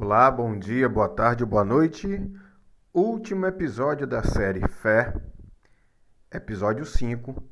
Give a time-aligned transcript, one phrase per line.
[0.00, 2.32] Olá, bom dia, boa tarde, boa noite.
[2.94, 5.12] Último episódio da série Fé,
[6.30, 7.42] episódio 5.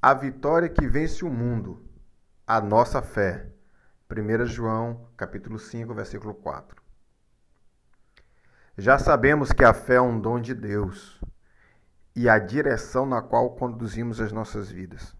[0.00, 1.84] A vitória que vence o mundo,
[2.46, 3.46] a nossa fé.
[4.10, 6.82] 1 João, capítulo 5, versículo 4.
[8.78, 11.20] Já sabemos que a fé é um dom de Deus
[12.16, 15.14] e a direção na qual conduzimos as nossas vidas.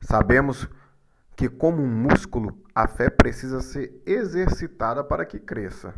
[0.00, 0.81] Sabemos que,
[1.48, 5.94] como um músculo, a fé precisa ser exercitada para que cresça.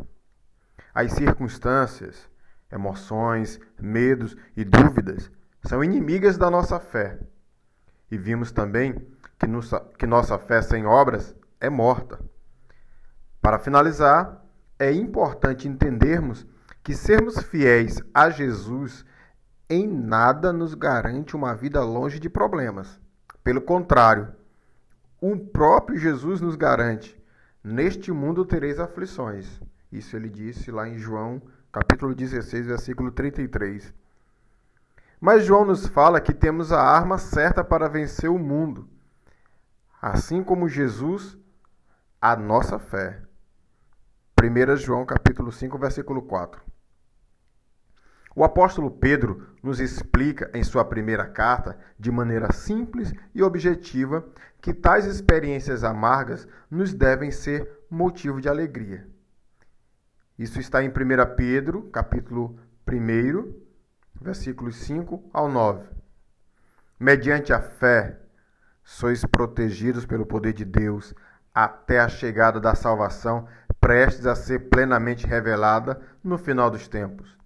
[0.94, 2.28] As circunstâncias,
[2.70, 5.30] emoções, medos e dúvidas
[5.64, 7.18] são inimigas da nossa fé.
[8.10, 9.06] E vimos também
[9.38, 12.20] que, nossa, que nossa fé sem obras é morta.
[13.40, 14.44] Para finalizar,
[14.78, 16.46] é importante entendermos
[16.82, 19.04] que sermos fiéis a Jesus
[19.68, 23.00] em nada nos garante uma vida longe de problemas.
[23.42, 24.32] Pelo contrário,
[25.32, 27.18] o próprio Jesus nos garante:
[27.62, 29.58] neste mundo tereis aflições.
[29.90, 31.40] Isso ele disse lá em João,
[31.72, 33.94] capítulo 16, versículo 33.
[35.18, 38.86] Mas João nos fala que temos a arma certa para vencer o mundo.
[40.02, 41.38] Assim como Jesus,
[42.20, 43.22] a nossa fé.
[44.38, 46.60] 1 João capítulo 5, versículo 4.
[48.34, 54.26] O apóstolo Pedro nos explica em sua primeira carta, de maneira simples e objetiva,
[54.60, 59.06] que tais experiências amargas nos devem ser motivo de alegria.
[60.36, 60.92] Isso está em 1
[61.36, 62.58] Pedro, capítulo
[62.90, 63.54] 1,
[64.20, 65.86] versículos 5 ao 9.
[66.98, 68.18] Mediante a fé,
[68.82, 71.14] sois protegidos pelo poder de Deus
[71.54, 73.46] até a chegada da salvação,
[73.80, 77.43] prestes a ser plenamente revelada no final dos tempos.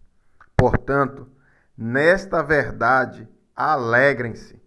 [0.58, 1.28] Portanto,
[1.76, 4.60] nesta verdade, alegrem-se,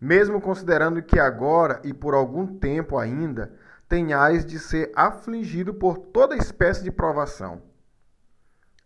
[0.00, 3.54] mesmo considerando que agora e por algum tempo ainda
[3.88, 7.62] tenhais de ser afligido por toda espécie de provação.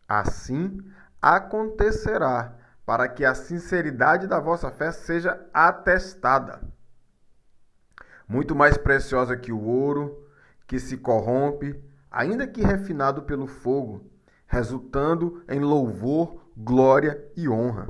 [0.06, 0.78] Assim
[1.22, 6.60] acontecerá, para que a sinceridade da vossa fé seja atestada.
[8.28, 10.28] Muito mais preciosa que o ouro,
[10.66, 14.10] que se corrompe, ainda que refinado pelo fogo,
[14.46, 17.88] resultando em louvor, glória e honra.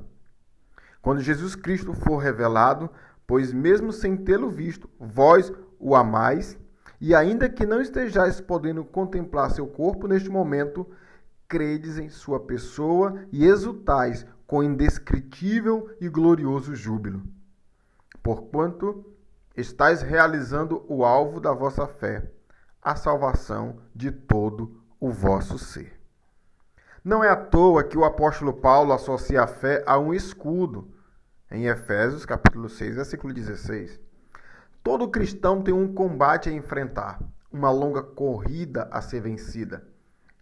[1.00, 2.91] Quando Jesus Cristo for revelado,
[3.27, 6.59] pois mesmo sem tê-lo visto, vós o amais,
[7.00, 10.88] e ainda que não estejais podendo contemplar seu corpo neste momento,
[11.49, 17.22] credes em sua pessoa e exultais com indescritível e glorioso júbilo.
[18.22, 19.04] Porquanto
[19.56, 22.31] estáis realizando o alvo da vossa fé,
[22.81, 26.01] a salvação de todo o vosso ser.
[27.04, 30.88] Não é à toa que o apóstolo Paulo associa a fé a um escudo,
[31.50, 34.00] em Efésios capítulo 6, versículo 16.
[34.84, 37.20] Todo cristão tem um combate a enfrentar,
[37.50, 39.84] uma longa corrida a ser vencida.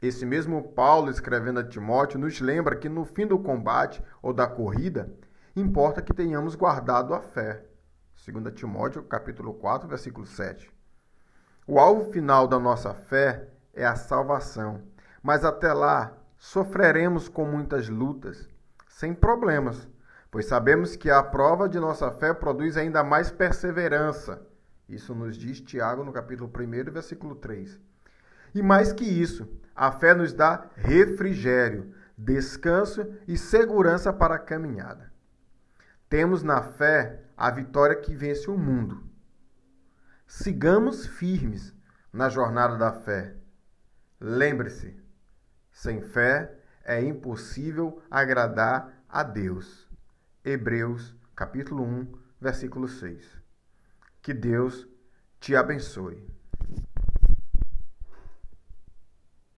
[0.03, 4.47] Esse mesmo Paulo, escrevendo a Timóteo, nos lembra que no fim do combate ou da
[4.47, 5.11] corrida,
[5.57, 7.65] importa que tenhamos guardado a fé.
[8.23, 10.71] 2 Timóteo, capítulo 4, versículo 7.
[11.67, 14.83] O alvo final da nossa fé é a salvação,
[15.23, 18.49] mas até lá sofreremos com muitas lutas,
[18.89, 19.87] sem problemas,
[20.31, 24.41] pois sabemos que a prova de nossa fé produz ainda mais perseverança.
[24.89, 27.79] Isso nos diz Tiago no capítulo 1, versículo 3.
[28.55, 29.47] E mais que isso,
[29.77, 35.13] a fé nos dá refrigério, descanso e segurança para a caminhada.
[36.09, 39.05] Temos na fé a vitória que vence o mundo.
[40.27, 41.75] Sigamos firmes
[42.11, 43.35] na jornada da fé.
[44.19, 44.99] Lembre-se,
[45.73, 49.89] sem fé é impossível agradar a Deus.
[50.45, 53.41] Hebreus, capítulo 1, versículo 6.
[54.23, 54.89] Que Deus
[55.39, 56.27] te abençoe.